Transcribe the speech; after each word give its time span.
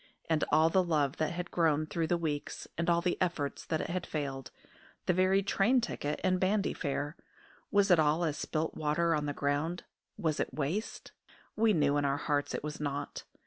And 0.27 0.43
all 0.51 0.71
the 0.71 0.81
love 0.83 1.17
that 1.17 1.29
had 1.33 1.51
grown 1.51 1.85
through 1.85 2.07
the 2.07 2.17
weeks, 2.17 2.67
and 2.75 2.89
all 2.89 3.01
the 3.01 3.21
efforts 3.21 3.63
that 3.67 3.81
had 3.87 4.07
failed, 4.07 4.49
the 5.05 5.13
very 5.13 5.43
train 5.43 5.79
ticket 5.79 6.19
and 6.23 6.39
bandy 6.39 6.73
fare 6.73 7.15
was 7.69 7.91
it 7.91 7.99
all 7.99 8.23
as 8.25 8.37
water 8.51 8.73
spilt 8.73 8.81
on 9.19 9.27
the 9.27 9.33
ground? 9.33 9.83
Was 10.17 10.39
it 10.39 10.55
waste? 10.55 11.11
We 11.55 11.73
knew 11.73 11.97
in 11.97 12.05
our 12.05 12.17
hearts 12.17 12.55
it 12.55 12.63
was 12.63 12.79
not. 12.79 13.25